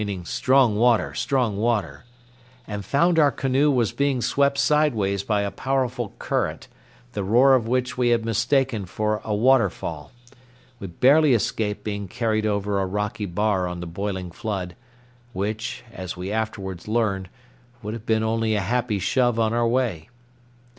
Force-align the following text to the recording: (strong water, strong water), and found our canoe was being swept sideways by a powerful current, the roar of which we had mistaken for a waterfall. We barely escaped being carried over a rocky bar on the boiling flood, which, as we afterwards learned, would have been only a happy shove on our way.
(strong 0.23 0.77
water, 0.77 1.13
strong 1.13 1.57
water), 1.57 2.05
and 2.65 2.83
found 2.83 3.19
our 3.19 3.29
canoe 3.31 3.69
was 3.69 3.91
being 3.91 4.19
swept 4.19 4.57
sideways 4.57 5.21
by 5.21 5.43
a 5.43 5.51
powerful 5.51 6.11
current, 6.17 6.67
the 7.13 7.23
roar 7.23 7.53
of 7.53 7.67
which 7.67 7.99
we 7.99 8.09
had 8.09 8.25
mistaken 8.25 8.87
for 8.87 9.21
a 9.23 9.35
waterfall. 9.35 10.11
We 10.79 10.87
barely 10.87 11.35
escaped 11.35 11.83
being 11.83 12.07
carried 12.07 12.47
over 12.47 12.81
a 12.81 12.85
rocky 12.87 13.27
bar 13.27 13.67
on 13.67 13.79
the 13.79 13.85
boiling 13.85 14.31
flood, 14.31 14.75
which, 15.33 15.83
as 15.93 16.17
we 16.17 16.31
afterwards 16.31 16.87
learned, 16.87 17.29
would 17.83 17.93
have 17.93 18.07
been 18.07 18.23
only 18.23 18.55
a 18.55 18.59
happy 18.59 18.97
shove 18.97 19.39
on 19.39 19.53
our 19.53 19.67
way. 19.67 20.09